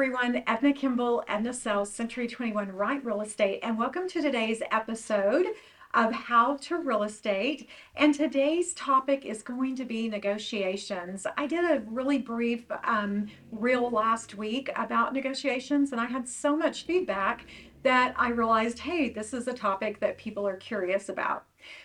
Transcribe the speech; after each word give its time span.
everyone. 0.00 0.42
Edna 0.46 0.72
Kimble, 0.72 1.22
Edna 1.28 1.52
Sells, 1.52 1.92
Century 1.92 2.26
21 2.26 2.72
Right 2.72 3.04
Real 3.04 3.20
Estate, 3.20 3.60
and 3.62 3.76
welcome 3.76 4.08
to 4.08 4.22
today's 4.22 4.62
episode 4.72 5.44
of 5.92 6.10
How 6.10 6.56
to 6.56 6.78
Real 6.78 7.02
Estate. 7.02 7.68
And 7.96 8.14
today's 8.14 8.72
topic 8.72 9.26
is 9.26 9.42
going 9.42 9.76
to 9.76 9.84
be 9.84 10.08
negotiations. 10.08 11.26
I 11.36 11.46
did 11.46 11.70
a 11.70 11.80
really 11.80 12.16
brief 12.16 12.64
um, 12.82 13.28
reel 13.52 13.90
last 13.90 14.36
week 14.36 14.70
about 14.74 15.12
negotiations, 15.12 15.92
and 15.92 16.00
I 16.00 16.06
had 16.06 16.26
so 16.26 16.56
much 16.56 16.84
feedback 16.84 17.44
that 17.82 18.14
I 18.16 18.30
realized, 18.30 18.80
hey, 18.80 19.10
this 19.10 19.32
is 19.32 19.48
a 19.48 19.52
topic 19.52 20.00
that 20.00 20.18
people 20.18 20.46
are 20.46 20.56
curious 20.56 21.08
about. 21.08 21.44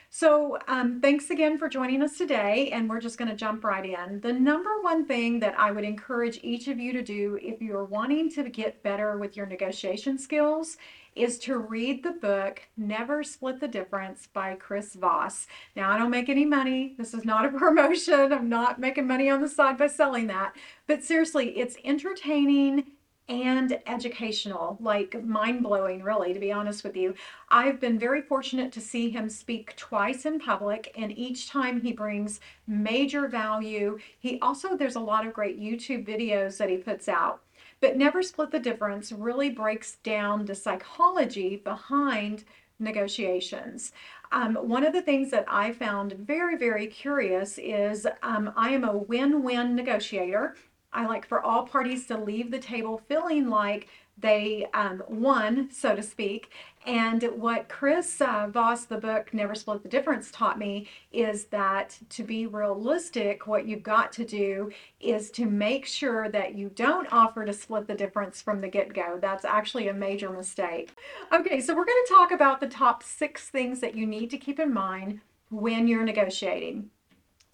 So, 0.10 0.58
um, 0.70 1.02
thanks 1.02 1.30
again 1.30 1.58
for 1.58 1.68
joining 1.68 2.02
us 2.02 2.18
today, 2.18 2.70
and 2.72 2.90
we're 2.90 3.02
just 3.02 3.18
going 3.18 3.28
to 3.28 3.36
jump 3.36 3.66
right 3.66 3.86
in. 3.86 4.22
The 4.22 4.32
number 4.32 4.82
one 4.82 5.06
thing 5.06 5.42
that 5.42 5.60
I 5.60 5.72
would 5.72 5.84
encourage 5.84 6.40
each 6.42 6.70
of 6.70 6.80
you 6.80 6.94
to 6.94 7.02
do 7.02 7.38
if 7.42 7.62
you're 7.62 7.84
wanting 7.84 8.32
to 8.32 8.50
get 8.50 8.82
better 8.82 9.18
with 9.18 9.36
your 9.36 9.46
negotiation 9.46 10.18
skills 10.18 10.78
is 11.16 11.40
to 11.40 11.58
read 11.58 12.04
the 12.04 12.12
book 12.12 12.62
Never 12.78 13.24
Split 13.24 13.60
the 13.60 13.68
Difference 13.68 14.28
by 14.32 14.56
Chris 14.56 14.96
Voss. 14.96 15.48
Now, 15.76 15.92
I 15.92 15.98
don't 15.98 16.12
make 16.12 16.30
any 16.30 16.46
money. 16.46 16.94
This 16.98 17.14
is 17.14 17.26
not 17.26 17.46
a 17.46 17.50
promotion. 17.58 18.32
I'm 18.32 18.50
not 18.50 18.80
making 18.80 19.08
money 19.08 19.30
on 19.30 19.42
the 19.42 19.50
side 19.50 19.78
by 19.78 19.88
selling 19.88 20.28
that. 20.28 20.54
But 20.88 21.04
seriously, 21.04 21.58
it's 21.58 21.78
entertaining 21.84 22.86
and 23.28 23.80
educational, 23.88 24.78
like 24.80 25.24
mind 25.24 25.64
blowing, 25.64 26.04
really, 26.04 26.34
to 26.34 26.40
be 26.40 26.52
honest 26.52 26.84
with 26.84 26.96
you. 26.96 27.16
I've 27.50 27.80
been 27.80 27.98
very 27.98 28.22
fortunate 28.22 28.72
to 28.74 28.82
see 28.82 29.10
him 29.10 29.30
speak 29.30 29.76
twice 29.76 30.26
in 30.26 30.40
public, 30.40 30.94
and 30.96 31.18
each 31.18 31.50
time 31.50 31.82
he 31.82 31.92
brings 31.92 32.40
major 32.68 33.28
value. 33.28 33.98
He 34.20 34.40
also, 34.42 34.78
there's 34.78 34.96
a 34.96 35.00
lot 35.00 35.26
of 35.26 35.34
great 35.34 35.60
YouTube 35.60 36.08
videos 36.08 36.58
that 36.58 36.70
he 36.70 36.78
puts 36.78 37.08
out. 37.08 37.42
But 37.82 37.98
Never 37.98 38.22
Split 38.22 38.52
the 38.52 38.60
Difference 38.60 39.12
really 39.12 39.50
breaks 39.50 39.96
down 39.98 40.46
the 40.46 40.56
psychology 40.56 41.58
behind 41.58 42.44
negotiations. 42.80 43.92
Um, 44.32 44.56
one 44.56 44.86
of 44.86 44.94
the 44.94 45.02
things 45.02 45.32
that 45.32 45.46
I 45.48 45.72
found 45.72 46.14
very, 46.14 46.58
very 46.58 46.88
curious 46.88 47.58
is 47.58 48.08
um, 48.22 48.52
I 48.56 48.72
am 48.72 48.84
a 48.84 48.98
win 48.98 49.44
win 49.44 49.76
negotiator. 49.76 50.56
I 50.96 51.06
like 51.06 51.28
for 51.28 51.42
all 51.42 51.64
parties 51.68 52.08
to 52.08 52.18
leave 52.18 52.50
the 52.50 52.60
table 52.60 53.02
feeling 53.08 53.50
like 53.50 53.90
they 54.18 54.66
um, 54.74 55.04
won, 55.10 55.70
so 55.72 55.96
to 55.96 56.02
speak. 56.02 56.52
And 56.86 57.22
what 57.36 57.68
Chris 57.68 58.22
uh, 58.22 58.48
Voss, 58.50 58.86
the 58.86 58.98
book 58.98 59.34
Never 59.34 59.56
Split 59.56 59.84
the 59.84 59.90
Difference, 59.90 60.32
taught 60.32 60.58
me 60.58 60.88
is 61.12 61.46
that 61.46 61.98
to 62.12 62.24
be 62.24 62.48
realistic, 62.48 63.46
what 63.46 63.68
you've 63.68 63.84
got 63.84 64.14
to 64.14 64.26
do 64.26 64.72
is 65.02 65.32
to 65.32 65.46
make 65.46 65.86
sure 65.86 66.30
that 66.30 66.56
you 66.56 66.70
don't 66.76 67.12
offer 67.12 67.44
to 67.44 67.52
split 67.52 67.88
the 67.88 67.96
difference 67.96 68.42
from 68.42 68.62
the 68.62 68.70
get 68.70 68.94
go. 68.94 69.18
That's 69.22 69.44
actually 69.44 69.90
a 69.90 69.94
major 69.94 70.30
mistake. 70.30 70.96
Okay, 71.34 71.60
so 71.60 71.76
we're 71.76 71.86
going 71.86 72.04
to 72.06 72.14
talk 72.14 72.32
about 72.32 72.62
the 72.62 72.68
top 72.68 73.04
six 73.04 73.50
things 73.50 73.82
that 73.82 73.96
you 73.96 74.06
need 74.06 74.30
to 74.30 74.38
keep 74.38 74.60
in 74.60 74.74
mind 74.74 75.20
when 75.50 75.88
you're 75.88 76.06
negotiating. 76.06 76.90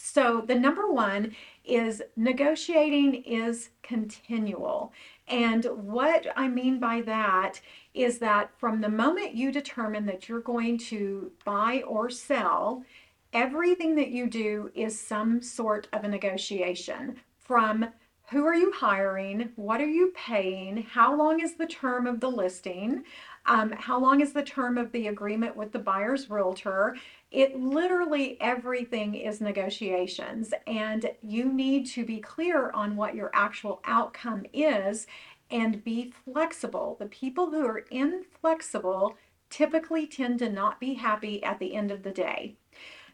So, 0.04 0.42
the 0.42 0.56
number 0.56 0.92
one 0.92 1.36
is 1.64 2.02
negotiating 2.16 3.24
is 3.24 3.70
continual. 3.84 4.94
And 5.28 5.64
what 5.66 6.26
I 6.36 6.48
mean 6.48 6.80
by 6.80 7.02
that 7.02 7.62
is 7.94 8.18
that 8.18 8.50
from 8.58 8.82
the 8.82 8.90
moment 8.90 9.36
you 9.36 9.52
determine 9.52 10.08
that 10.08 10.28
you're 10.28 10.42
going 10.42 10.80
to 10.90 11.32
buy 11.46 11.84
or 11.88 12.10
sell, 12.10 12.84
everything 13.32 13.94
that 13.96 14.10
you 14.10 14.28
do 14.28 14.72
is 14.74 15.00
some 15.00 15.40
sort 15.40 15.88
of 15.94 16.04
a 16.04 16.08
negotiation 16.08 17.18
from 17.38 17.86
who 18.32 18.46
are 18.46 18.56
you 18.56 18.72
hiring? 18.72 19.50
What 19.56 19.82
are 19.82 19.90
you 19.90 20.14
paying? 20.16 20.84
How 20.84 21.16
long 21.16 21.42
is 21.42 21.56
the 21.56 21.68
term 21.68 22.08
of 22.08 22.22
the 22.22 22.32
listing? 22.32 23.04
Um, 23.46 23.72
how 23.72 24.00
long 24.00 24.22
is 24.22 24.34
the 24.34 24.44
term 24.44 24.78
of 24.78 24.92
the 24.92 25.08
agreement 25.08 25.56
with 25.56 25.72
the 25.72 25.80
buyer's 25.80 26.30
realtor? 26.30 26.96
It 27.32 27.60
literally 27.60 28.40
everything 28.40 29.16
is 29.16 29.42
negotiations, 29.42 30.54
and 30.68 31.12
you 31.22 31.52
need 31.52 31.88
to 31.88 32.06
be 32.06 32.20
clear 32.20 32.70
on 32.72 32.96
what 32.96 33.16
your 33.16 33.32
actual 33.34 33.82
outcome 33.86 34.46
is 34.54 35.08
and 35.50 35.84
be 35.84 36.14
flexible. 36.26 36.98
The 37.00 37.08
people 37.08 37.50
who 37.50 37.66
are 37.66 37.86
inflexible 37.90 39.18
typically 39.50 40.08
tend 40.08 40.40
to 40.40 40.50
not 40.50 40.80
be 40.80 40.94
happy 40.94 41.44
at 41.44 41.60
the 41.60 41.76
end 41.76 41.92
of 41.92 42.04
the 42.04 42.12
day. 42.12 42.56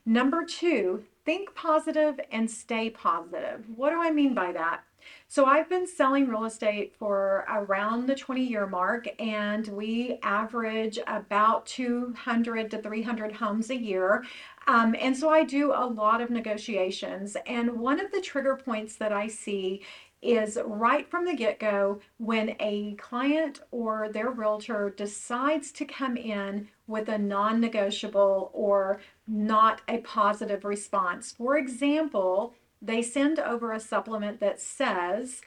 Number 0.05 0.45
two, 0.45 1.03
think 1.25 1.53
positive 1.55 2.19
and 2.31 2.49
stay 2.49 2.89
positive. 2.89 3.65
What 3.75 3.89
do 3.89 4.01
I 4.01 4.11
mean 4.11 4.33
by 4.33 4.51
that? 4.53 4.83
So 5.27 5.45
I've 5.45 5.69
been 5.69 5.85
selling 5.85 6.27
real 6.27 6.45
estate 6.45 6.95
for 6.97 7.45
around 7.49 8.07
the 8.07 8.15
20 8.15 8.43
year 8.43 8.65
mark, 8.65 9.07
and 9.19 9.67
we 9.67 10.19
average 10.23 10.99
about 11.07 11.65
200 11.65 12.71
to 12.71 12.81
300 12.81 13.31
homes 13.33 13.69
a 13.69 13.75
year. 13.75 14.23
Um, 14.67 14.95
and 14.99 15.15
so 15.15 15.29
I 15.29 15.43
do 15.43 15.71
a 15.73 15.85
lot 15.85 16.21
of 16.21 16.29
negotiations. 16.29 17.37
And 17.45 17.79
one 17.79 17.99
of 17.99 18.11
the 18.11 18.21
trigger 18.21 18.55
points 18.55 18.95
that 18.97 19.13
I 19.13 19.27
see 19.27 19.81
is 20.21 20.57
right 20.65 21.09
from 21.09 21.25
the 21.25 21.35
get 21.35 21.59
go 21.59 21.99
when 22.17 22.55
a 22.59 22.95
client 22.95 23.59
or 23.71 24.09
their 24.09 24.31
realtor 24.31 24.89
decides 24.89 25.71
to 25.71 25.85
come 25.85 26.17
in 26.17 26.67
with 26.87 27.07
a 27.09 27.17
non 27.17 27.61
negotiable 27.61 28.49
or 28.53 28.99
not 29.27 29.81
a 29.87 29.99
positive 29.99 30.65
response. 30.65 31.31
For 31.31 31.57
example, 31.57 32.55
they 32.81 33.01
send 33.01 33.39
over 33.39 33.71
a 33.71 33.79
supplement 33.79 34.39
that 34.39 34.61
says, 34.61 35.41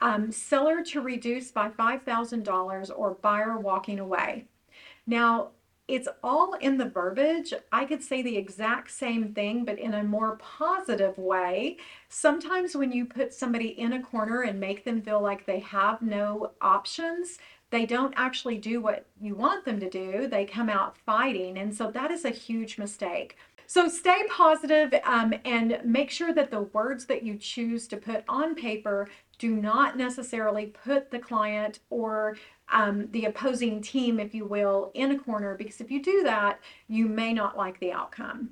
um, 0.00 0.32
seller 0.32 0.82
to 0.84 1.00
reduce 1.00 1.50
by 1.50 1.68
$5,000 1.68 2.90
or 2.96 3.14
buyer 3.14 3.58
walking 3.58 3.98
away. 3.98 4.46
Now, 5.06 5.50
it's 5.86 6.08
all 6.22 6.54
in 6.54 6.78
the 6.78 6.88
verbiage. 6.88 7.52
I 7.70 7.84
could 7.84 8.02
say 8.02 8.22
the 8.22 8.36
exact 8.36 8.90
same 8.90 9.34
thing, 9.34 9.66
but 9.66 9.78
in 9.78 9.92
a 9.92 10.02
more 10.02 10.36
positive 10.36 11.18
way. 11.18 11.76
Sometimes 12.08 12.74
when 12.74 12.90
you 12.90 13.04
put 13.04 13.34
somebody 13.34 13.68
in 13.68 13.92
a 13.92 14.02
corner 14.02 14.42
and 14.42 14.58
make 14.58 14.84
them 14.84 15.02
feel 15.02 15.20
like 15.20 15.44
they 15.44 15.58
have 15.58 16.00
no 16.00 16.52
options, 16.62 17.38
they 17.70 17.84
don't 17.84 18.14
actually 18.16 18.56
do 18.56 18.80
what 18.80 19.04
you 19.20 19.34
want 19.34 19.66
them 19.66 19.78
to 19.80 19.90
do. 19.90 20.26
They 20.26 20.46
come 20.46 20.70
out 20.70 20.96
fighting. 20.96 21.58
And 21.58 21.74
so 21.74 21.90
that 21.90 22.10
is 22.10 22.24
a 22.24 22.30
huge 22.30 22.78
mistake. 22.78 23.36
So 23.66 23.88
stay 23.88 24.22
positive, 24.30 24.94
um, 25.04 25.34
and 25.44 25.80
make 25.84 26.10
sure 26.10 26.32
that 26.34 26.50
the 26.50 26.62
words 26.62 27.06
that 27.06 27.22
you 27.22 27.36
choose 27.36 27.88
to 27.88 27.96
put 27.96 28.24
on 28.28 28.54
paper 28.54 29.08
do 29.38 29.56
not 29.56 29.96
necessarily 29.96 30.66
put 30.66 31.10
the 31.10 31.18
client 31.18 31.80
or 31.90 32.36
um, 32.68 33.08
the 33.10 33.24
opposing 33.24 33.82
team, 33.82 34.20
if 34.20 34.34
you 34.34 34.44
will, 34.44 34.90
in 34.94 35.10
a 35.10 35.18
corner, 35.18 35.56
because 35.56 35.80
if 35.80 35.90
you 35.90 36.02
do 36.02 36.22
that, 36.22 36.60
you 36.88 37.06
may 37.08 37.32
not 37.32 37.56
like 37.56 37.78
the 37.80 37.92
outcome. 37.92 38.50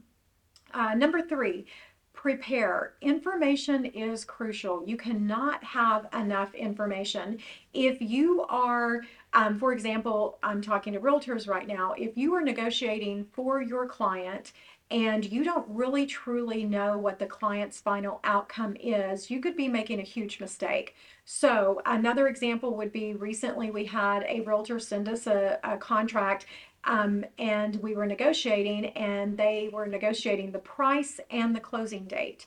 Uh, 0.74 0.94
number 0.94 1.22
three, 1.22 1.66
prepare. 2.12 2.92
Information 3.00 3.84
is 3.84 4.24
crucial. 4.24 4.84
You 4.86 4.96
cannot 4.96 5.64
have 5.64 6.06
enough 6.12 6.54
information. 6.54 7.38
If 7.74 8.00
you 8.00 8.44
are, 8.48 9.00
um, 9.32 9.58
for 9.58 9.72
example, 9.72 10.38
I'm 10.42 10.62
talking 10.62 10.92
to 10.92 11.00
realtors 11.00 11.48
right 11.48 11.66
now, 11.66 11.94
if 11.98 12.16
you 12.16 12.34
are 12.34 12.42
negotiating 12.42 13.26
for 13.32 13.60
your 13.60 13.86
client 13.86 14.52
and 14.92 15.24
you 15.24 15.42
don't 15.42 15.66
really 15.70 16.04
truly 16.04 16.64
know 16.64 16.98
what 16.98 17.18
the 17.18 17.26
client's 17.26 17.80
final 17.80 18.20
outcome 18.24 18.76
is, 18.78 19.30
you 19.30 19.40
could 19.40 19.56
be 19.56 19.66
making 19.66 19.98
a 19.98 20.04
huge 20.04 20.38
mistake. 20.38 20.94
So, 21.24 21.80
another 21.86 22.28
example 22.28 22.76
would 22.76 22.92
be 22.92 23.14
recently 23.14 23.70
we 23.70 23.86
had 23.86 24.24
a 24.28 24.40
realtor 24.40 24.78
send 24.78 25.08
us 25.08 25.26
a, 25.26 25.58
a 25.64 25.78
contract 25.78 26.46
um, 26.84 27.24
and 27.38 27.76
we 27.76 27.94
were 27.94 28.06
negotiating, 28.06 28.86
and 28.86 29.36
they 29.36 29.70
were 29.72 29.86
negotiating 29.86 30.50
the 30.50 30.58
price 30.58 31.20
and 31.30 31.54
the 31.54 31.60
closing 31.60 32.04
date. 32.04 32.46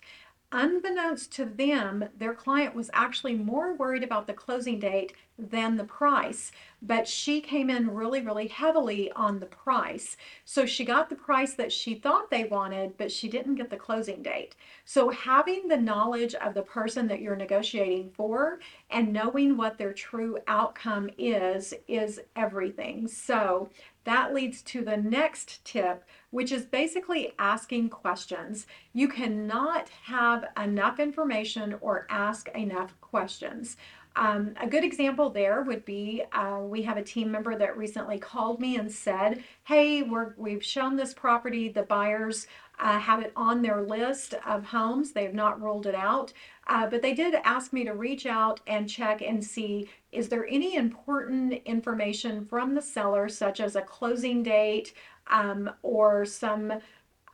Unbeknownst 0.52 1.32
to 1.34 1.46
them, 1.46 2.06
their 2.18 2.34
client 2.34 2.76
was 2.76 2.90
actually 2.94 3.36
more 3.36 3.74
worried 3.74 4.04
about 4.04 4.28
the 4.28 4.34
closing 4.34 4.80
date 4.80 5.14
than 5.38 5.76
the 5.76 5.84
price, 5.84 6.52
but 6.82 7.08
she 7.08 7.42
came 7.42 7.70
in 7.70 7.94
really, 7.94 8.22
really 8.22 8.48
heavily 8.48 9.12
on 9.14 9.40
the 9.40 9.48
price. 9.48 10.16
So 10.46 10.66
she 10.66 10.86
got 10.86 11.10
the 11.10 11.16
price 11.16 11.56
that 11.56 11.74
she 11.74 11.96
thought 11.96 12.30
they 12.30 12.46
wanted, 12.46 12.96
but 12.98 13.12
she 13.12 13.28
didn't 13.28 13.56
get 13.56 13.70
the 13.70 13.76
closing 13.76 14.22
date. 14.22 14.56
So 14.86 15.10
having 15.10 15.68
the 15.68 15.76
knowledge 15.78 16.36
of 16.36 16.54
the 16.54 16.62
person 16.62 17.08
that 17.08 17.22
you're 17.22 17.36
negotiating 17.36 18.12
for 18.12 18.60
and 18.90 19.12
knowing 19.12 19.58
what 19.58 19.78
their 19.78 19.94
true 19.94 20.38
outcome 20.48 21.10
is, 21.18 21.74
is 21.88 22.22
everything. 22.36 23.08
So 23.08 23.70
that 24.06 24.34
leads 24.34 24.62
to 24.64 24.84
the 24.84 24.98
next 24.98 25.64
tip, 25.66 26.04
which 26.30 26.52
is 26.52 26.66
basically 26.66 27.34
asking 27.38 27.90
questions. 27.90 28.66
You 28.94 29.08
cannot 29.08 29.90
have 30.04 30.46
enough 30.62 31.00
information 31.00 31.76
or 31.82 32.08
ask 32.10 32.48
enough 32.50 33.00
questions. 33.02 33.78
Um, 34.18 34.54
a 34.62 34.68
good 34.68 34.86
example 34.86 35.30
there 35.30 35.62
would 35.62 35.84
be 35.84 36.24
uh, 36.32 36.60
we 36.62 36.84
have 36.84 36.96
a 36.96 37.04
team 37.04 37.30
member 37.32 37.58
that 37.58 37.78
recently 37.78 38.18
called 38.18 38.62
me 38.62 38.78
and 38.78 38.90
said, 38.90 39.44
Hey, 39.66 40.04
we're, 40.04 40.34
we've 40.38 40.64
shown 40.64 40.96
this 40.96 41.14
property. 41.14 41.68
The 41.68 41.84
buyers 41.84 42.48
uh, 42.80 43.00
have 43.00 43.22
it 43.22 43.34
on 43.36 43.62
their 43.62 43.82
list 43.82 44.34
of 44.46 44.66
homes. 44.66 45.12
They 45.12 45.24
have 45.24 45.34
not 45.34 45.62
ruled 45.62 45.86
it 45.86 45.96
out. 45.96 46.32
Uh, 46.68 46.88
but 46.88 47.02
they 47.02 47.14
did 47.14 47.36
ask 47.44 47.74
me 47.74 47.84
to 47.84 47.94
reach 47.94 48.26
out 48.26 48.60
and 48.66 48.90
check 48.90 49.22
and 49.22 49.44
see 49.44 49.88
is 50.12 50.30
there 50.30 50.48
any 50.48 50.76
important 50.76 51.54
information 51.66 52.46
from 52.46 52.74
the 52.74 52.82
seller, 52.82 53.30
such 53.30 53.60
as 53.60 53.76
a 53.76 53.82
closing 53.82 54.42
date 54.42 54.94
um, 55.28 55.70
or 55.84 56.26
some 56.26 56.74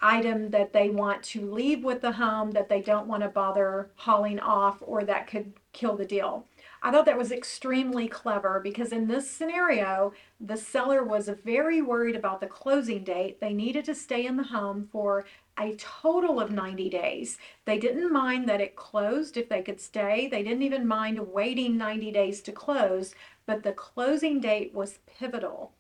item 0.01 0.49
that 0.49 0.73
they 0.73 0.89
want 0.89 1.21
to 1.21 1.51
leave 1.51 1.83
with 1.83 2.01
the 2.01 2.11
home 2.11 2.51
that 2.51 2.67
they 2.67 2.81
don't 2.81 3.07
want 3.07 3.21
to 3.21 3.29
bother 3.29 3.91
hauling 3.95 4.39
off 4.39 4.77
or 4.81 5.03
that 5.03 5.27
could 5.27 5.53
kill 5.73 5.95
the 5.95 6.05
deal. 6.05 6.45
I 6.81 6.91
thought 6.91 7.05
that 7.05 7.17
was 7.17 7.31
extremely 7.31 8.07
clever 8.07 8.59
because 8.59 8.91
in 8.91 9.07
this 9.07 9.29
scenario, 9.29 10.13
the 10.39 10.57
seller 10.57 11.03
was 11.03 11.29
very 11.45 11.81
worried 11.81 12.15
about 12.15 12.41
the 12.41 12.47
closing 12.47 13.03
date. 13.03 13.39
They 13.39 13.53
needed 13.53 13.85
to 13.85 13.93
stay 13.95 14.25
in 14.25 14.37
the 14.37 14.43
home 14.43 14.89
for 14.91 15.25
a 15.61 15.75
total 15.75 16.39
of 16.39 16.51
90 16.51 16.89
days. 16.89 17.37
They 17.65 17.77
didn't 17.77 18.11
mind 18.11 18.49
that 18.49 18.61
it 18.61 18.75
closed 18.75 19.37
if 19.37 19.47
they 19.47 19.61
could 19.61 19.79
stay. 19.79 20.27
They 20.27 20.41
didn't 20.41 20.63
even 20.63 20.87
mind 20.87 21.19
waiting 21.31 21.77
90 21.77 22.11
days 22.11 22.41
to 22.41 22.51
close, 22.51 23.13
but 23.45 23.61
the 23.61 23.71
closing 23.71 24.41
date 24.41 24.73
was 24.73 24.99
pivotal. 25.05 25.73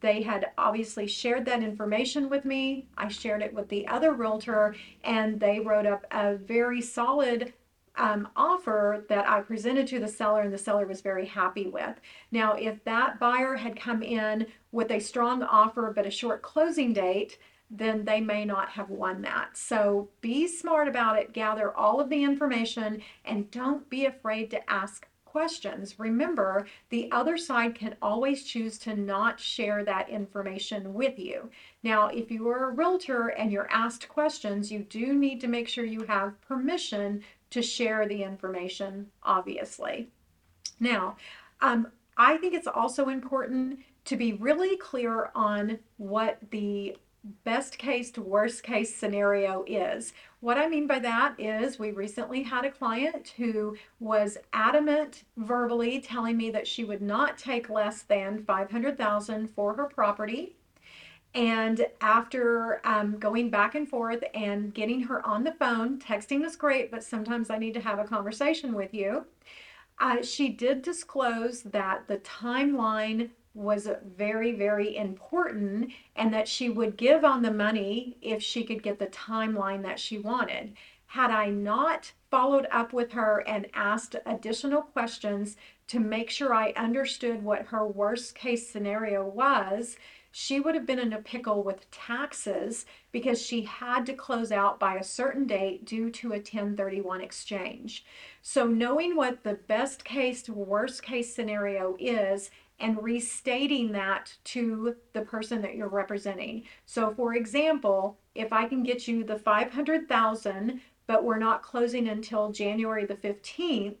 They 0.00 0.22
had 0.22 0.52
obviously 0.56 1.06
shared 1.06 1.44
that 1.46 1.62
information 1.62 2.28
with 2.28 2.44
me. 2.44 2.88
I 2.96 3.08
shared 3.08 3.42
it 3.42 3.52
with 3.52 3.68
the 3.68 3.86
other 3.86 4.12
realtor, 4.12 4.74
and 5.04 5.38
they 5.38 5.60
wrote 5.60 5.86
up 5.86 6.04
a 6.10 6.36
very 6.36 6.80
solid 6.80 7.52
um, 7.96 8.28
offer 8.36 9.04
that 9.08 9.28
I 9.28 9.40
presented 9.40 9.86
to 9.88 9.98
the 9.98 10.08
seller 10.08 10.42
and 10.42 10.52
the 10.52 10.58
seller 10.58 10.86
was 10.86 11.00
very 11.00 11.26
happy 11.26 11.66
with. 11.66 11.98
Now, 12.30 12.52
if 12.52 12.84
that 12.84 13.18
buyer 13.18 13.56
had 13.56 13.80
come 13.80 14.02
in 14.02 14.46
with 14.70 14.90
a 14.90 15.00
strong 15.00 15.42
offer 15.42 15.92
but 15.96 16.06
a 16.06 16.10
short 16.10 16.42
closing 16.42 16.92
date, 16.92 17.38
then 17.70 18.04
they 18.04 18.20
may 18.20 18.44
not 18.44 18.70
have 18.70 18.90
won 18.90 19.22
that. 19.22 19.56
So 19.56 20.08
be 20.20 20.46
smart 20.46 20.88
about 20.88 21.18
it, 21.18 21.32
gather 21.32 21.76
all 21.76 22.00
of 22.00 22.08
the 22.08 22.22
information, 22.22 23.02
and 23.24 23.50
don't 23.50 23.88
be 23.90 24.06
afraid 24.06 24.50
to 24.52 24.70
ask 24.70 25.08
questions. 25.24 25.98
Remember, 25.98 26.66
the 26.88 27.10
other 27.12 27.36
side 27.36 27.74
can 27.74 27.94
always 28.00 28.44
choose 28.44 28.78
to 28.78 28.96
not 28.96 29.38
share 29.38 29.84
that 29.84 30.08
information 30.08 30.94
with 30.94 31.18
you. 31.18 31.50
Now, 31.82 32.06
if 32.06 32.30
you 32.30 32.48
are 32.48 32.70
a 32.70 32.72
realtor 32.72 33.28
and 33.28 33.52
you're 33.52 33.70
asked 33.70 34.08
questions, 34.08 34.72
you 34.72 34.78
do 34.78 35.12
need 35.12 35.42
to 35.42 35.46
make 35.48 35.68
sure 35.68 35.84
you 35.84 36.04
have 36.04 36.40
permission 36.40 37.22
to 37.50 37.60
share 37.60 38.08
the 38.08 38.22
information, 38.22 39.08
obviously. 39.22 40.08
Now, 40.80 41.16
um, 41.60 41.88
I 42.16 42.38
think 42.38 42.54
it's 42.54 42.66
also 42.66 43.08
important 43.08 43.80
to 44.06 44.16
be 44.16 44.34
really 44.34 44.76
clear 44.78 45.30
on 45.34 45.78
what 45.98 46.38
the 46.50 46.96
best 47.44 47.78
case 47.78 48.10
to 48.12 48.20
worst 48.20 48.62
case 48.62 48.94
scenario 48.94 49.64
is. 49.66 50.12
What 50.40 50.58
I 50.58 50.68
mean 50.68 50.86
by 50.86 50.98
that 51.00 51.34
is 51.38 51.78
we 51.78 51.90
recently 51.90 52.42
had 52.42 52.64
a 52.64 52.70
client 52.70 53.34
who 53.36 53.76
was 54.00 54.38
adamant 54.52 55.24
verbally 55.36 56.00
telling 56.00 56.36
me 56.36 56.50
that 56.50 56.66
she 56.66 56.84
would 56.84 57.02
not 57.02 57.38
take 57.38 57.68
less 57.68 58.02
than 58.02 58.44
500,000 58.44 59.48
for 59.48 59.74
her 59.74 59.86
property 59.86 60.56
and 61.36 61.86
after 62.00 62.80
um, 62.86 63.18
going 63.18 63.50
back 63.50 63.74
and 63.74 63.86
forth 63.86 64.24
and 64.34 64.72
getting 64.72 65.02
her 65.02 65.24
on 65.26 65.44
the 65.44 65.52
phone, 65.52 65.98
texting 65.98 66.42
is 66.46 66.56
great, 66.56 66.90
but 66.90 67.04
sometimes 67.04 67.50
I 67.50 67.58
need 67.58 67.74
to 67.74 67.80
have 67.80 67.98
a 67.98 68.04
conversation 68.04 68.72
with 68.72 68.94
you. 68.94 69.26
Uh, 69.98 70.22
she 70.22 70.48
did 70.48 70.80
disclose 70.80 71.60
that 71.62 72.08
the 72.08 72.16
timeline 72.18 73.28
was 73.56 73.88
very, 74.16 74.52
very 74.52 74.96
important 74.96 75.90
and 76.14 76.32
that 76.32 76.46
she 76.46 76.68
would 76.68 76.96
give 76.96 77.24
on 77.24 77.42
the 77.42 77.50
money 77.50 78.16
if 78.20 78.42
she 78.42 78.62
could 78.62 78.82
get 78.82 78.98
the 78.98 79.06
timeline 79.06 79.82
that 79.82 79.98
she 79.98 80.18
wanted. 80.18 80.76
Had 81.06 81.30
I 81.30 81.48
not 81.48 82.12
followed 82.30 82.66
up 82.70 82.92
with 82.92 83.12
her 83.12 83.42
and 83.46 83.66
asked 83.72 84.16
additional 84.26 84.82
questions 84.82 85.56
to 85.88 85.98
make 86.00 86.28
sure 86.28 86.52
I 86.52 86.72
understood 86.72 87.42
what 87.42 87.66
her 87.66 87.86
worst 87.86 88.34
case 88.34 88.68
scenario 88.68 89.24
was, 89.24 89.96
she 90.38 90.60
would 90.60 90.74
have 90.74 90.84
been 90.84 90.98
in 90.98 91.14
a 91.14 91.22
pickle 91.22 91.62
with 91.62 91.90
taxes 91.90 92.84
because 93.10 93.40
she 93.40 93.62
had 93.62 94.04
to 94.04 94.12
close 94.12 94.52
out 94.52 94.78
by 94.78 94.96
a 94.96 95.02
certain 95.02 95.46
date 95.46 95.86
due 95.86 96.10
to 96.10 96.28
a 96.28 96.36
1031 96.36 97.22
exchange. 97.22 98.04
So, 98.42 98.66
knowing 98.66 99.16
what 99.16 99.44
the 99.44 99.54
best 99.54 100.04
case 100.04 100.42
to 100.42 100.52
worst 100.52 101.02
case 101.02 101.34
scenario 101.34 101.96
is 101.98 102.50
and 102.78 103.02
restating 103.02 103.92
that 103.92 104.34
to 104.44 104.96
the 105.12 105.22
person 105.22 105.62
that 105.62 105.74
you're 105.74 105.88
representing. 105.88 106.64
So, 106.84 107.14
for 107.14 107.34
example, 107.34 108.18
if 108.34 108.52
I 108.52 108.66
can 108.66 108.82
get 108.82 109.08
you 109.08 109.24
the 109.24 109.38
500,000 109.38 110.80
but 111.06 111.24
we're 111.24 111.38
not 111.38 111.62
closing 111.62 112.08
until 112.08 112.50
January 112.50 113.04
the 113.04 113.14
15th, 113.14 113.96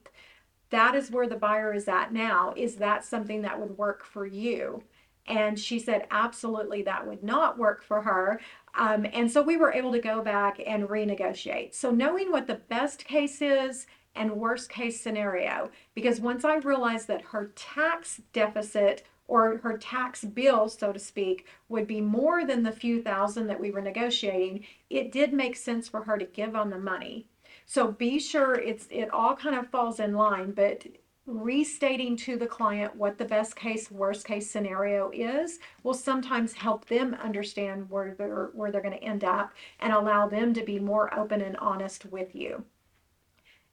that 0.70 0.94
is 0.94 1.10
where 1.10 1.28
the 1.28 1.36
buyer 1.36 1.72
is 1.72 1.88
at 1.88 2.12
now. 2.12 2.52
Is 2.56 2.76
that 2.76 3.04
something 3.04 3.42
that 3.42 3.60
would 3.60 3.78
work 3.78 4.04
for 4.04 4.26
you? 4.26 4.82
And 5.28 5.58
she 5.58 5.78
said, 5.78 6.06
absolutely, 6.10 6.82
that 6.82 7.06
would 7.06 7.22
not 7.22 7.58
work 7.58 7.82
for 7.82 8.02
her. 8.02 8.40
Um, 8.74 9.06
and 9.12 9.30
so 9.30 9.42
we 9.42 9.56
were 9.56 9.72
able 9.72 9.92
to 9.92 10.00
go 10.00 10.22
back 10.22 10.60
and 10.64 10.88
renegotiate. 10.88 11.74
So, 11.74 11.90
knowing 11.90 12.30
what 12.30 12.46
the 12.46 12.60
best 12.68 13.04
case 13.04 13.40
is 13.42 13.86
and 14.16 14.32
worst 14.32 14.68
case 14.68 15.00
scenario, 15.00 15.70
because 15.94 16.20
once 16.20 16.44
I 16.44 16.56
realized 16.56 17.08
that 17.08 17.22
her 17.22 17.52
tax 17.54 18.20
deficit 18.32 19.04
or 19.28 19.58
her 19.58 19.76
tax 19.76 20.24
bill, 20.24 20.68
so 20.68 20.92
to 20.92 20.98
speak, 20.98 21.46
would 21.68 21.86
be 21.86 22.00
more 22.00 22.44
than 22.44 22.62
the 22.62 22.72
few 22.72 23.02
thousand 23.02 23.48
that 23.48 23.60
we 23.60 23.70
were 23.70 23.80
negotiating, 23.80 24.64
it 24.88 25.12
did 25.12 25.32
make 25.32 25.56
sense 25.56 25.88
for 25.88 26.04
her 26.04 26.16
to 26.16 26.24
give 26.24 26.54
on 26.54 26.70
the 26.70 26.78
money. 26.78 27.26
So 27.64 27.90
be 27.90 28.18
sure 28.20 28.54
it's 28.54 28.86
it 28.90 29.10
all 29.12 29.34
kind 29.34 29.56
of 29.56 29.68
falls 29.68 29.98
in 29.98 30.14
line, 30.14 30.52
but 30.52 30.86
restating 31.26 32.16
to 32.16 32.36
the 32.36 32.46
client 32.46 32.94
what 32.94 33.18
the 33.18 33.24
best 33.24 33.56
case 33.56 33.90
worst 33.90 34.24
case 34.24 34.48
scenario 34.48 35.10
is 35.12 35.58
will 35.82 35.94
sometimes 35.94 36.52
help 36.52 36.86
them 36.86 37.14
understand 37.14 37.90
where 37.90 38.14
they're 38.14 38.50
where 38.54 38.70
they're 38.70 38.80
going 38.80 38.96
to 38.96 39.02
end 39.02 39.24
up 39.24 39.52
and 39.80 39.92
allow 39.92 40.28
them 40.28 40.54
to 40.54 40.62
be 40.62 40.78
more 40.78 41.12
open 41.18 41.40
and 41.40 41.56
honest 41.56 42.06
with 42.06 42.32
you 42.36 42.64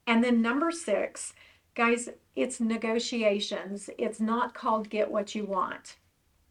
and 0.07 0.23
then 0.23 0.41
number 0.41 0.71
six 0.71 1.33
guys 1.75 2.09
it's 2.35 2.59
negotiations 2.59 3.89
it's 3.97 4.19
not 4.19 4.53
called 4.53 4.89
get 4.89 5.09
what 5.09 5.35
you 5.35 5.45
want 5.45 5.97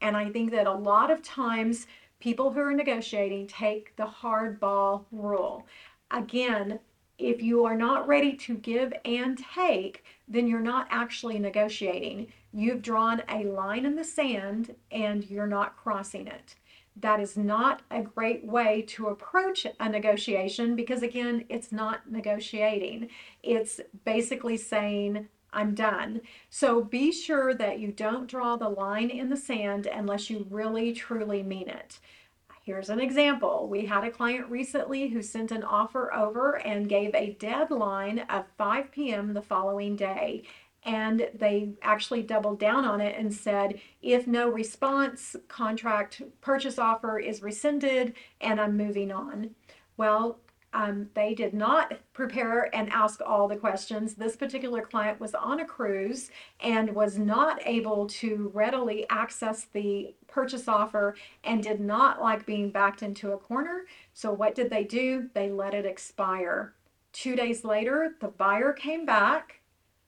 and 0.01 0.17
i 0.17 0.29
think 0.31 0.51
that 0.51 0.67
a 0.67 0.73
lot 0.73 1.11
of 1.11 1.23
times 1.23 1.87
people 2.21 2.53
who 2.53 2.61
are 2.61 2.73
negotiating 2.73 3.47
take 3.47 3.95
the 3.97 4.07
hardball 4.07 5.05
rule 5.11 5.67
again 6.11 6.79
if 7.23 7.43
you 7.43 7.65
are 7.65 7.77
not 7.77 8.09
ready 8.09 8.33
to 8.35 8.57
give 8.57 8.93
and 9.05 9.39
take, 9.55 10.05
then 10.27 10.47
you're 10.47 10.61
not 10.61 10.89
actually 10.91 11.39
negotiating. 11.39 12.33
You've 12.53 12.83
drawn 12.83 13.23
a 13.29 13.45
line 13.45 13.87
in 13.87 13.95
the 13.95 14.05
sand 14.05 14.75
and 14.91 15.29
you're 15.31 15.47
not 15.47 15.77
crossing 15.77 16.27
it. 16.27 16.57
That 16.97 17.21
is 17.21 17.37
not 17.37 17.83
a 17.91 18.03
great 18.03 18.45
way 18.45 18.83
to 18.89 19.09
approach 19.09 19.67
a 19.81 19.89
negotiation 19.89 20.77
because, 20.77 21.03
again, 21.03 21.45
it's 21.49 21.73
not 21.73 22.11
negotiating. 22.11 23.09
It's 23.43 23.81
basically 24.05 24.57
saying, 24.57 25.29
I'm 25.53 25.75
done. 25.75 26.21
So 26.49 26.83
be 26.83 27.13
sure 27.13 27.55
that 27.55 27.79
you 27.79 27.93
don't 27.93 28.27
draw 28.27 28.57
the 28.57 28.69
line 28.69 29.11
in 29.11 29.29
the 29.29 29.37
sand 29.37 29.87
unless 29.87 30.31
you 30.31 30.47
really 30.51 30.93
truly 30.93 31.43
mean 31.43 31.69
it. 31.69 31.99
Here's 32.65 32.91
an 32.91 33.01
example. 33.01 33.67
We 33.69 33.87
had 33.87 34.05
a 34.05 34.11
client 34.11 34.49
recently 34.49 35.09
who 35.09 35.21
sent 35.21 35.51
an 35.51 35.65
offer 35.65 36.15
over 36.15 36.61
and 36.61 36.89
gave 36.89 37.13
a 37.13 37.33
deadline 37.41 38.21
of 38.31 38.45
5 38.57 38.93
p.m. 38.93 39.35
the 39.35 39.43
following 39.43 39.97
day. 39.97 40.45
And 40.85 41.29
they 41.35 41.71
actually 41.83 42.23
doubled 42.23 42.59
down 42.59 42.85
on 42.85 43.01
it 43.01 43.17
and 43.17 43.33
said, 43.33 43.81
if 44.01 44.27
no 44.27 44.49
response, 44.49 45.37
contract 45.47 46.23
purchase 46.41 46.79
offer 46.79 47.19
is 47.19 47.43
rescinded 47.43 48.15
and 48.41 48.61
I'm 48.61 48.77
moving 48.77 49.13
on. 49.13 49.51
Well, 49.97 50.41
um, 50.75 51.11
they 51.15 51.35
did 51.35 51.53
not 51.53 51.99
prepare 52.15 52.75
and 52.75 52.91
ask 52.91 53.21
all 53.25 53.47
the 53.47 53.57
questions. 53.57 54.15
This 54.15 54.37
particular 54.37 54.81
client 54.81 55.21
was 55.21 55.35
on 55.35 55.61
a 55.61 55.67
cruise 55.67 56.31
and 56.61 56.95
was 56.95 57.19
not 57.19 57.61
able 57.67 58.07
to 58.07 58.51
readily 58.55 59.07
access 59.11 59.67
the 59.73 60.15
purchase 60.29 60.69
offer 60.69 61.15
and 61.45 61.63
did 61.63 61.81
not 61.81 62.23
like 62.23 62.47
being 62.47 62.71
backed 62.71 63.03
into 63.03 63.33
a 63.33 63.39
corner. 63.39 63.85
So, 64.15 64.33
what 64.33 64.55
did 64.55 64.71
they 64.71 64.85
do? 64.85 65.29
They 65.35 65.51
let 65.51 65.75
it 65.75 65.85
expire. 65.85 66.73
Two 67.13 67.37
days 67.37 67.65
later, 67.65 68.15
the 68.21 68.29
buyer 68.29 68.73
came 68.73 69.05
back 69.05 69.61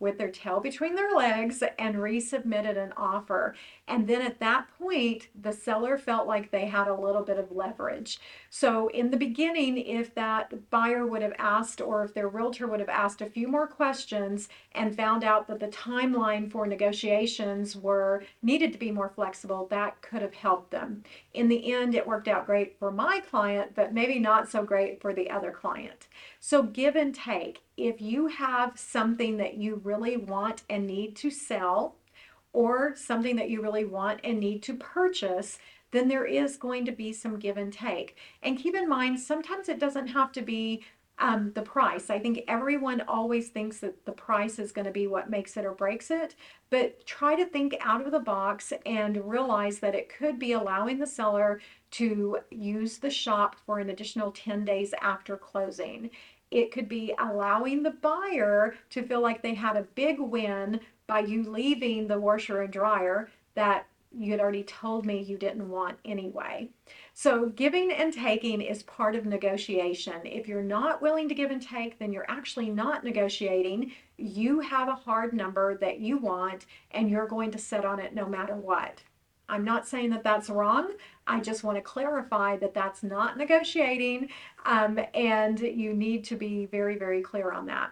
with 0.05 0.19
their 0.19 0.31
tail 0.31 0.61
between 0.61 0.95
their 0.95 1.11
legs 1.17 1.65
and 1.79 1.97
resubmitted 1.97 2.77
an 2.77 2.93
offer. 2.97 3.57
And 3.89 4.07
then 4.07 4.23
at 4.23 4.39
that 4.41 4.69
point, 4.79 5.29
the 5.41 5.53
seller 5.53 5.99
felt 5.99 6.29
like 6.29 6.51
they 6.51 6.67
had 6.67 6.89
a 6.89 6.95
little 6.95 7.23
bit 7.23 7.39
of 7.39 7.51
leverage. 7.51 8.21
So 8.51 8.89
in 8.89 9.11
the 9.11 9.17
beginning, 9.17 9.79
if 9.79 10.15
that 10.15 10.71
buyer 10.71 11.07
would 11.07 11.23
have 11.23 11.33
asked 11.39 11.81
or 11.81 12.05
if 12.05 12.15
their 12.15 12.29
realtor 12.29 12.67
would 12.67 12.81
have 12.81 12.89
asked 12.89 13.23
a 13.23 13.27
few 13.27 13.49
more 13.49 13.67
questions 13.67 14.49
and 14.73 14.95
found 14.95 15.25
out 15.25 15.49
that 15.49 15.59
the 15.59 15.69
timeline 15.69 16.51
for 16.51 16.67
negotiations 16.67 17.75
were 17.75 18.23
needed 18.43 18.73
to 18.75 18.79
be 18.79 18.93
more 18.93 19.09
flexible, 19.09 19.67
that 19.71 20.01
could 20.03 20.21
have 20.21 20.35
helped 20.35 20.71
them. 20.71 21.03
In 21.33 21.49
the 21.49 21.73
end, 21.73 21.95
it 21.95 22.07
worked 22.07 22.29
out 22.29 22.47
great 22.47 22.79
for 22.79 22.91
my 22.91 23.21
client, 23.21 23.73
but 23.75 23.95
maybe 23.95 24.19
not 24.19 24.51
so 24.51 24.63
great 24.63 25.01
for 25.01 25.15
the 25.15 25.31
other 25.31 25.51
client. 25.51 26.09
So 26.41 26.63
give 26.63 26.95
and 26.95 27.15
take. 27.15 27.63
If 27.77 28.01
you 28.01 28.29
have 28.29 28.79
something 28.79 29.37
that 29.39 29.55
you 29.57 29.81
really 29.85 30.17
want 30.17 30.63
and 30.71 30.87
need 30.87 31.17
to 31.17 31.31
sell, 31.31 31.97
or 32.55 32.95
something 32.97 33.37
that 33.37 33.51
you 33.51 33.61
really 33.61 33.85
want 33.85 34.21
and 34.25 34.41
need 34.41 34.63
to 34.63 34.75
purchase, 34.75 35.59
then 35.91 36.09
there 36.09 36.25
is 36.25 36.57
going 36.57 36.87
to 36.87 36.93
be 36.93 37.13
some 37.13 37.39
give 37.39 37.59
and 37.59 37.73
take. 37.73 38.17
And 38.43 38.59
keep 38.59 38.75
in 38.75 38.89
mind, 38.89 39.21
sometimes 39.21 39.69
it 39.69 39.79
doesn't 39.79 40.09
have 40.09 40.33
to 40.33 40.43
be 40.43 40.83
um, 41.19 41.53
the 41.55 41.63
price. 41.63 42.11
I 42.11 42.19
think 42.19 42.43
everyone 42.49 43.03
always 43.03 43.49
thinks 43.49 43.79
that 43.79 44.05
the 44.05 44.13
price 44.13 44.59
is 44.59 44.73
going 44.73 44.87
to 44.87 44.91
be 44.91 45.07
what 45.07 45.31
makes 45.31 45.57
it 45.57 45.65
or 45.65 45.73
breaks 45.73 46.11
it, 46.11 46.35
but 46.71 47.07
try 47.07 47.37
to 47.37 47.47
think 47.47 47.77
out 47.81 48.05
of 48.05 48.11
the 48.11 48.19
box 48.19 48.73
and 48.85 49.25
realize 49.25 49.79
that 49.79 49.95
it 49.95 50.09
could 50.09 50.41
be 50.41 50.53
allowing 50.53 50.99
the 50.99 51.07
seller 51.07 51.61
to 51.93 52.39
use 52.51 52.99
the 52.99 53.11
shop 53.11 53.55
for 53.65 53.79
an 53.79 53.91
additional 53.91 54.33
10 54.33 54.65
days 54.65 54.93
after 55.01 55.37
closing. 55.37 56.11
It 56.55 56.71
could 56.71 56.89
be 56.89 57.13
allowing 57.19 57.83
the 57.83 57.91
buyer 57.91 58.77
to 58.91 59.03
feel 59.03 59.21
like 59.21 59.43
they 59.43 59.55
had 59.55 59.77
a 59.77 59.83
big 59.83 60.21
win 60.21 60.79
by 61.09 61.19
you 61.19 61.43
leaving 61.43 62.07
the 62.07 62.21
washer 62.21 62.63
and 62.63 62.73
dryer 62.73 63.29
that 63.57 63.87
you 64.13 64.31
had 64.31 64.39
already 64.39 64.63
told 64.63 65.05
me 65.05 65.21
you 65.21 65.37
didn't 65.37 65.69
want 65.69 65.99
anyway. 66.05 66.69
So, 67.13 67.47
giving 67.47 67.91
and 67.91 68.13
taking 68.13 68.61
is 68.61 68.85
part 68.85 69.17
of 69.17 69.27
negotiation. 69.27 70.25
If 70.25 70.47
you're 70.47 70.63
not 70.63 71.03
willing 71.03 71.29
to 71.29 71.35
give 71.35 71.51
and 71.51 71.61
take, 71.61 71.99
then 71.99 72.13
you're 72.13 72.31
actually 72.31 72.71
not 72.71 73.03
negotiating. 73.03 73.91
You 74.17 74.61
have 74.61 74.87
a 74.87 74.95
hard 74.95 75.35
number 75.35 75.77
that 75.79 75.99
you 75.99 76.19
want, 76.19 76.67
and 76.93 77.11
you're 77.11 77.27
going 77.27 77.51
to 77.51 77.59
sit 77.59 77.85
on 77.85 77.99
it 77.99 78.15
no 78.15 78.27
matter 78.27 78.55
what. 78.55 79.03
I'm 79.49 79.65
not 79.65 79.87
saying 79.87 80.11
that 80.11 80.25
that's 80.25 80.51
wrong. 80.51 80.93
I 81.27 81.41
just 81.41 81.65
want 81.65 81.77
to 81.77 81.83
clarify 81.83 82.57
that 82.59 82.75
that's 82.75 83.03
not 83.03 83.37
negotiating, 83.37 84.29
um, 84.65 84.99
and 85.15 85.59
you 85.61 85.95
need 85.95 86.25
to 86.25 86.37
be 86.37 86.67
very, 86.67 86.97
very 86.97 87.23
clear 87.23 87.53
on 87.53 87.67
that. 87.67 87.91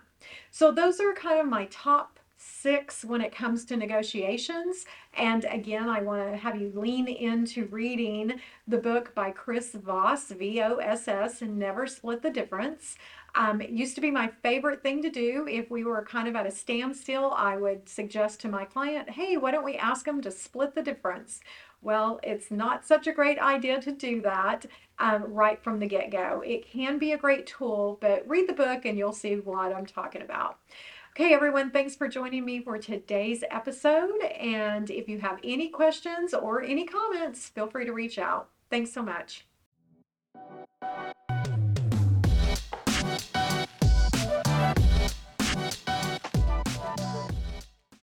So, 0.50 0.70
those 0.70 1.00
are 1.00 1.12
kind 1.14 1.40
of 1.40 1.46
my 1.46 1.66
top 1.70 2.18
six 2.62 3.04
when 3.04 3.20
it 3.20 3.34
comes 3.34 3.64
to 3.64 3.76
negotiations. 3.76 4.86
And 5.14 5.44
again, 5.58 5.88
I 5.88 6.00
want 6.02 6.30
to 6.30 6.36
have 6.36 6.60
you 6.60 6.72
lean 6.74 7.08
into 7.08 7.66
reading 7.66 8.40
the 8.68 8.78
book 8.78 9.14
by 9.14 9.30
Chris 9.32 9.72
Voss, 9.72 10.30
V 10.30 10.62
O 10.62 10.76
S 10.76 11.08
S, 11.08 11.42
and 11.42 11.58
Never 11.58 11.86
Split 11.86 12.22
the 12.22 12.30
Difference. 12.30 12.96
Um, 13.34 13.62
it 13.62 13.70
used 13.70 13.94
to 13.94 14.02
be 14.02 14.10
my 14.10 14.28
favorite 14.42 14.82
thing 14.82 15.02
to 15.02 15.10
do. 15.10 15.46
If 15.48 15.70
we 15.70 15.84
were 15.84 16.04
kind 16.04 16.28
of 16.28 16.36
at 16.36 16.46
a 16.46 16.50
standstill, 16.50 17.32
I 17.34 17.56
would 17.56 17.88
suggest 17.88 18.40
to 18.40 18.48
my 18.48 18.64
client, 18.64 19.08
hey, 19.08 19.38
why 19.38 19.50
don't 19.50 19.64
we 19.64 19.76
ask 19.76 20.04
them 20.04 20.20
to 20.20 20.30
split 20.30 20.74
the 20.74 20.82
difference? 20.82 21.40
Well, 21.80 22.20
it's 22.22 22.50
not 22.50 22.86
such 22.86 23.06
a 23.06 23.12
great 23.12 23.38
idea 23.38 23.80
to 23.80 23.90
do 23.90 24.20
that 24.20 24.66
um, 24.98 25.24
right 25.32 25.58
from 25.64 25.80
the 25.80 25.86
get 25.86 26.10
go. 26.12 26.42
It 26.44 26.70
can 26.70 26.98
be 26.98 27.12
a 27.12 27.18
great 27.18 27.46
tool, 27.46 27.98
but 28.00 28.28
read 28.28 28.48
the 28.48 28.52
book 28.52 28.84
and 28.84 28.98
you'll 28.98 29.14
see 29.14 29.36
what 29.36 29.74
I'm 29.74 29.86
talking 29.86 30.22
about. 30.22 30.58
Okay, 31.14 31.34
everyone, 31.34 31.70
thanks 31.70 31.94
for 31.94 32.08
joining 32.08 32.42
me 32.42 32.62
for 32.62 32.78
today's 32.78 33.44
episode. 33.50 34.18
And 34.22 34.88
if 34.88 35.10
you 35.10 35.18
have 35.18 35.38
any 35.44 35.68
questions 35.68 36.32
or 36.32 36.62
any 36.62 36.86
comments, 36.86 37.50
feel 37.50 37.66
free 37.66 37.84
to 37.84 37.92
reach 37.92 38.18
out. 38.18 38.48
Thanks 38.70 38.94
so 38.94 39.02
much. 39.02 39.46